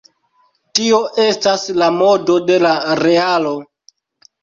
Tio 0.79 1.01
estas 1.27 1.67
la 1.83 1.91
modo 2.01 2.41
de 2.51 2.59
la 2.67 2.75
realo. 3.07 3.57